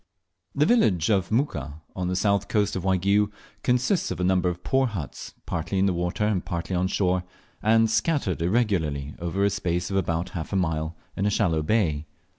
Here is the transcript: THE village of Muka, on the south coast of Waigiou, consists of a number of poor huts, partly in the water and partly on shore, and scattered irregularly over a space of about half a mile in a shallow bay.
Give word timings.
THE 0.55 0.65
village 0.65 1.11
of 1.11 1.31
Muka, 1.31 1.79
on 1.95 2.07
the 2.07 2.15
south 2.15 2.47
coast 2.47 2.75
of 2.75 2.81
Waigiou, 2.83 3.29
consists 3.61 4.09
of 4.09 4.19
a 4.19 4.23
number 4.23 4.49
of 4.49 4.63
poor 4.63 4.87
huts, 4.87 5.35
partly 5.45 5.77
in 5.77 5.85
the 5.85 5.93
water 5.93 6.25
and 6.25 6.43
partly 6.43 6.75
on 6.75 6.87
shore, 6.87 7.23
and 7.61 7.87
scattered 7.87 8.41
irregularly 8.41 9.13
over 9.19 9.45
a 9.45 9.51
space 9.51 9.91
of 9.91 9.97
about 9.97 10.29
half 10.29 10.51
a 10.51 10.55
mile 10.55 10.95
in 11.15 11.27
a 11.27 11.29
shallow 11.29 11.61
bay. 11.61 12.07